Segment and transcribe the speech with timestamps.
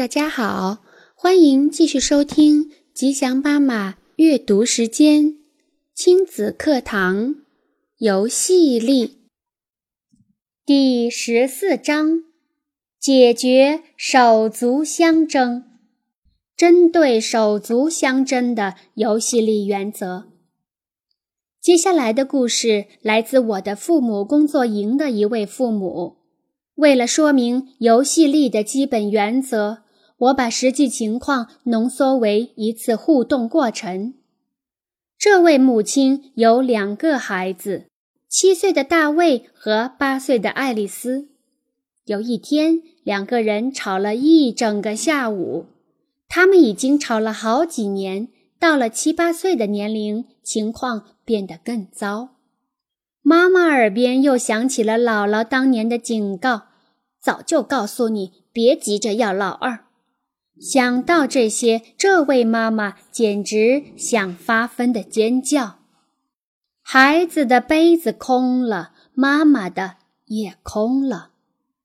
[0.00, 0.78] 大家好，
[1.14, 5.36] 欢迎继续收听吉祥妈妈阅读时间，
[5.94, 7.34] 亲子课堂
[7.98, 9.18] 游戏力
[10.64, 12.24] 第十四章：
[12.98, 15.64] 解决手足相争。
[16.56, 20.28] 针对手足相争的游戏力原则。
[21.60, 26.16] 接下来的故事来自我的父母工作营的一位父母。
[26.76, 29.82] 为了说明游戏力的基本原则，
[30.20, 34.14] 我把实际情况浓缩为一次互动过程。
[35.18, 37.86] 这位母亲有两个孩子，
[38.28, 41.28] 七岁的大卫和八岁的爱丽丝。
[42.04, 45.66] 有一天，两个人吵了一整个下午。
[46.28, 48.28] 他们已经吵了好几年，
[48.58, 52.36] 到了七八岁的年龄，情况变得更糟。
[53.22, 56.62] 妈妈耳边又响起了姥姥当年的警告
[57.20, 59.86] ：“早就告诉你，别急着要老二。”
[60.60, 65.78] 想到这些，这位妈妈简直想发疯的尖叫。
[66.82, 71.30] 孩子的杯子空了，妈妈的也空了。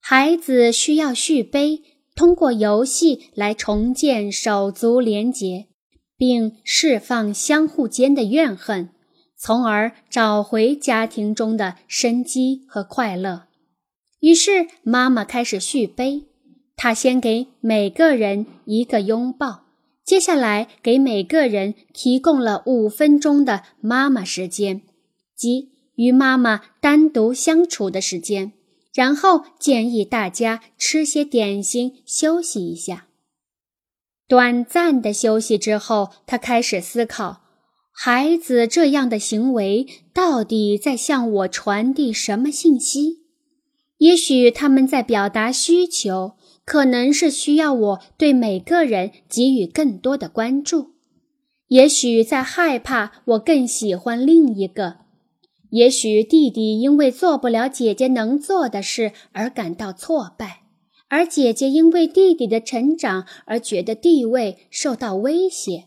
[0.00, 1.82] 孩子需要续杯。
[2.16, 5.66] 通过游戏来重建手足连结，
[6.16, 8.88] 并释放相互间的怨恨，
[9.36, 13.48] 从而找回家庭中的生机和快乐。
[14.20, 16.24] 于是，妈妈开始续杯。
[16.76, 19.64] 他先给每个人一个拥抱，
[20.04, 24.82] 接下来给每个人提供了五分钟的妈妈时间，
[25.34, 28.52] 即与妈妈单独相处的时间。
[28.94, 33.08] 然后建议大家吃些点心，休息一下。
[34.26, 37.42] 短暂的休息之后，他开始思考：
[37.92, 43.18] 孩子这样的行为到底在向我传递什么信息？
[43.98, 46.32] 也许他们在表达需求，
[46.66, 50.90] 可能是需要我对每个人给予更多的关注；
[51.68, 54.96] 也许在害怕我更喜欢另一个。
[55.70, 60.62] 也许弟弟因为做不了姐姐能做的事而感到挫败，
[61.08, 65.84] 而姐姐因为弟弟的成长而觉得地位受到威胁。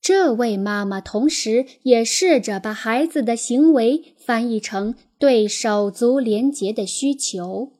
[0.00, 7.72] 这位妈妈同时也试着把孩子的行为翻译成对手足连结的需求。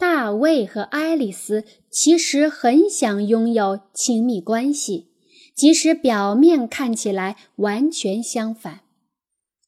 [0.00, 5.08] 大卫和爱丽丝其实很想拥有亲密关系，
[5.54, 8.80] 即使表面看起来完全相反。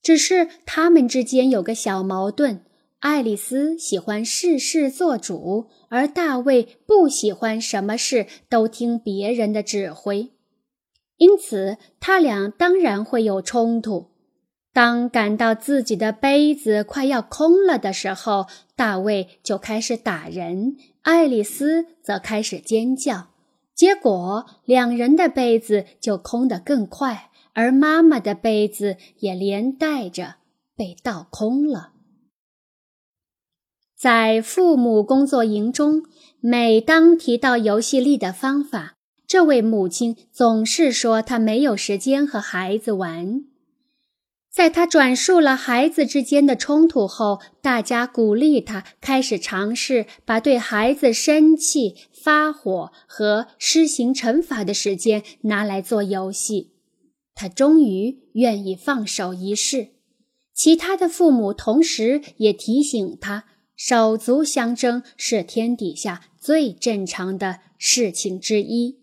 [0.03, 2.65] 只是他们之间有个小矛盾：
[3.01, 10.31] 爱丽丝喜欢事事做主，而大卫不喜欢什么事都听别人的指挥。
[11.19, 14.13] 因此，他俩当然会有冲突。
[14.75, 18.47] 当感到自己的杯子快要空了的时候，
[18.83, 23.29] 大卫就开始打人，爱丽丝则开始尖叫，
[23.77, 27.31] 结果两人的杯子就空得更快。
[27.53, 30.35] 而妈妈的杯子也连带着
[30.75, 31.93] 被倒空了。
[33.97, 36.03] 在父母工作营中，
[36.41, 38.97] 每当提到游戏力的方法，
[39.29, 43.45] 这位母亲总是说她没有时间和孩子玩。
[44.53, 56.75] 在他转述了孩子之间的冲突后，大家鼓励他开始尝试把对孩子生气、发火和施行惩罚的时间拿来做游戏。
[57.35, 59.89] 他终于愿意放手一试，
[60.53, 68.99] 其他的父母同时也提醒他：手足相争是天底下最正常的事情之一。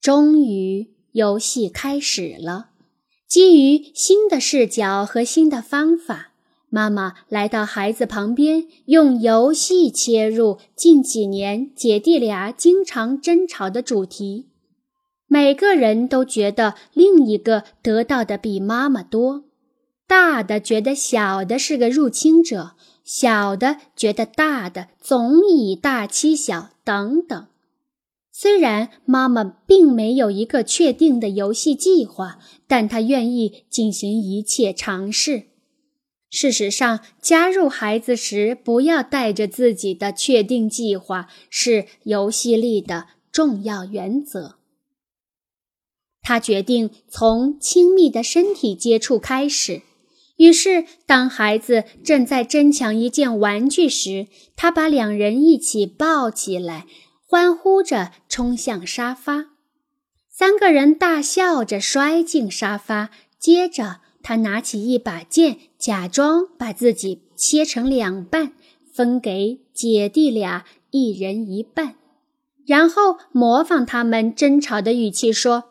[0.00, 2.70] 终于，游戏开始了。
[3.28, 6.32] 基于新的视角和新的方法，
[6.70, 14.46] 妈妈来到孩子旁边，用游戏切入近几年姐弟俩经常争吵的主题。
[15.26, 19.44] 每个人都觉得另一个得到的比妈妈多，
[20.06, 22.70] 大的觉得小的是个入侵者，
[23.04, 27.46] 小的觉得大的总以大欺小，等等。
[28.40, 32.38] 虽然妈妈并没有一个确定的游戏计划，
[32.68, 35.48] 但她愿意进行一切尝试。
[36.30, 44.54] 事实上，加入孩子时不要带着自己的确定计划，是游戏力的重要原则。
[46.22, 49.82] 他决定从亲密的身体接触开始。
[50.36, 56.86] 于是，当孩子正在争抢一件玩具时，他把两人一起抱起来，
[57.30, 59.48] 欢呼着冲向沙发。
[60.30, 63.10] 三个人大笑着摔进沙发。
[63.38, 68.54] 接着，他拿起一把剑，假装把自己切成两半，
[68.94, 71.96] 分给姐弟俩一人一半。
[72.66, 75.64] 然后模仿他们争吵的语气说：“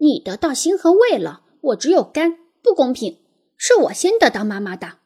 [0.00, 3.18] 你得到心和胃了，我只有肝，不公平，
[3.58, 5.00] 是我先得到妈妈的。”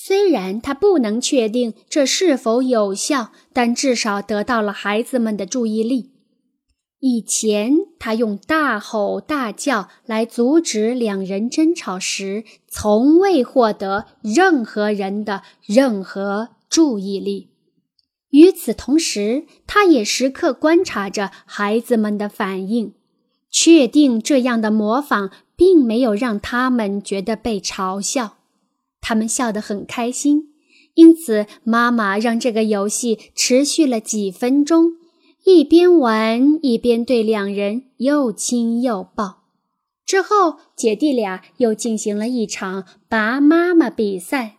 [0.00, 6.12] 虽然他不能确定这是否有效，但至少得到了孩子们的注意力。
[7.00, 17.50] 以前他用大吼大叫来阻止两人争吵时，从未获得任何人的任何注意力。
[18.30, 22.94] 与此同时，他也时刻观察着孩子们的反应，
[23.50, 28.37] 确定这样的模仿并没有让他们觉得被嘲笑。
[29.08, 30.52] 他们笑得很开心，
[30.92, 34.98] 因此妈妈让这个游戏持续了几分钟。
[35.46, 39.44] 一边玩一边对两人又亲又抱，
[40.04, 44.58] 之后姐弟俩又进行了一场拔妈妈比赛。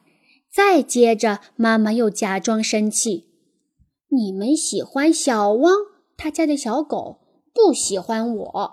[0.52, 3.28] 再接着，妈妈又假装生气
[4.10, 5.76] ：“你们喜欢小汪，
[6.18, 7.20] 他家的小狗，
[7.54, 8.72] 不喜欢我。”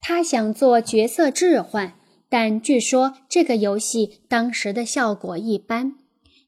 [0.00, 1.98] 他想做角色置换，
[2.32, 5.96] 但据说这个游戏当时的效果一般，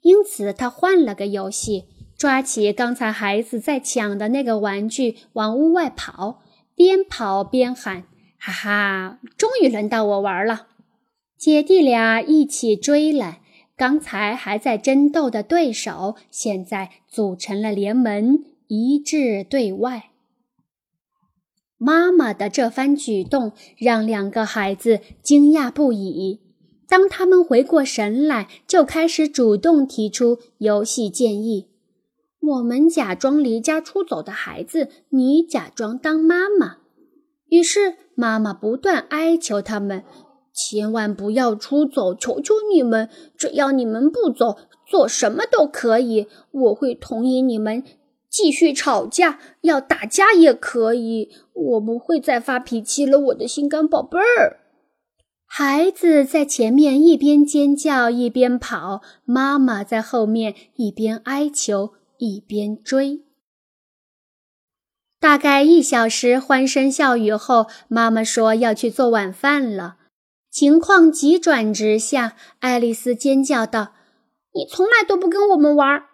[0.00, 1.84] 因此他换了个游戏。
[2.16, 6.40] 抓起刚才孩子在抢的那个玩具，往屋外跑，
[6.74, 8.04] 边跑边喊
[8.40, 10.68] ：“哈哈，终于轮到我玩了！”
[11.36, 13.42] 姐弟俩一起追来，
[13.76, 20.12] 刚才还在争斗的对手，现在组成了联盟，一致对外。
[21.78, 26.40] 妈妈的这番举动让两个孩子惊讶不已。
[26.86, 31.68] 当他们回过神来，就开始主动提出游戏建议。
[32.40, 36.76] 我们假装离家出走的孩子，你假装当妈妈。
[37.48, 40.04] 于是妈妈不断哀求他们，
[40.52, 43.08] 千万不要出走，求求你们！
[43.36, 44.56] 只要你们不走，
[44.86, 47.82] 做什么都可以，我会同意你们
[48.34, 54.58] 继续吵架，要打架也可以，我不会再发脾气了，我的心肝宝贝儿。
[55.46, 61.92] 孩子在前面一边尖叫一边跑，妈妈在后面一边哀求。
[62.16, 63.24] 一边追，
[65.18, 69.96] 大概一小时欢声笑语后，妈妈说要去做晚饭了。
[70.48, 73.94] 情况急转直下，爱丽丝尖叫道
[74.54, 76.04] ：“你从来都不跟我们玩！”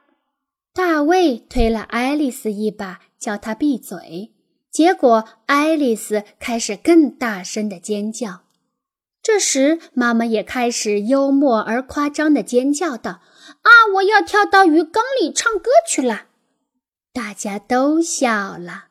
[0.73, 4.33] 大卫推了爱丽丝一把，叫她闭嘴。
[4.71, 8.43] 结果，爱丽丝开始更大声的尖叫。
[9.23, 13.21] 这时，妈妈也开始幽默而夸张的尖叫道。
[13.63, 13.69] 啊！
[13.97, 16.27] 我要跳到鱼缸里唱歌去了。
[17.13, 18.87] 大家都笑了。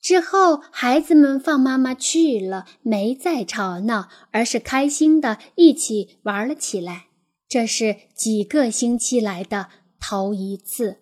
[0.00, 7.06] 之后，孩子们放妈妈去了，没再吵闹，而是开心的一起玩了起来。
[7.48, 9.68] 这是几个星期来的
[9.98, 11.01] 头一次。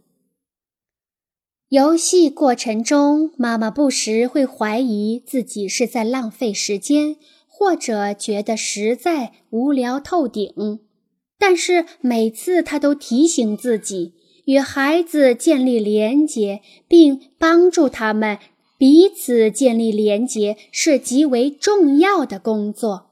[1.71, 7.15] 游戏过程中，妈妈不时会怀疑自己是在浪费时间，
[7.47, 10.81] 或者觉得实在无聊透顶。
[11.39, 14.15] 但是每次他都提醒自己，
[14.47, 18.41] 与孩子建立连结，并帮助他们
[18.77, 23.11] 彼此建立连结是极为重要的工作。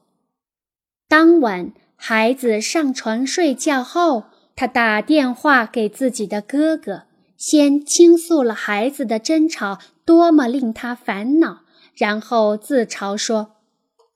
[1.07, 7.03] 当晚，孩子上床睡觉后，他打电话给自己的哥哥，
[7.39, 11.61] 先倾诉了孩子的争吵多么令他烦恼，
[11.95, 13.55] 然后自嘲说。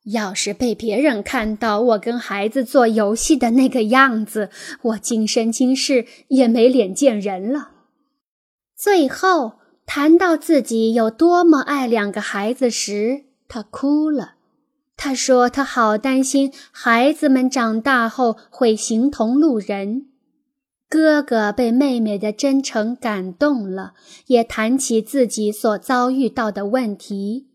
[0.08, 4.50] 要是被别人看到我跟孩子做游戏的那个样子，
[4.82, 7.70] 我今生今世也没脸见人了。
[8.76, 9.54] 最后
[9.86, 14.34] 谈到自己有多么爱两个孩子时，他哭了。
[14.98, 20.08] 他说他好担心孩子们长大后会形同路人。
[20.94, 23.94] 哥哥被妹妹的真诚感动了，
[24.28, 27.48] 也谈起自己所遭遇到的问题。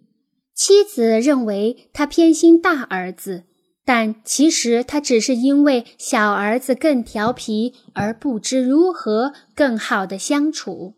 [0.57, 3.45] 妻子认为他偏心大儿子，
[3.85, 10.97] 但其实他只是因为小儿子更调皮而不知如何更好的相处。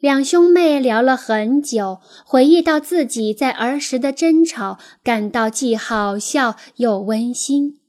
[0.00, 7.80] 两兄妹聊了很久，回忆到自己在儿时的争吵，感到既好笑又温馨。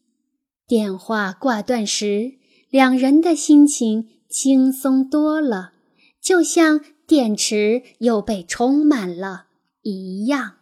[0.68, 2.34] 电话挂断时，
[2.76, 5.72] 两人的心情轻松多了，
[6.20, 9.46] 就像电池又被充满了
[9.82, 10.56] 一样。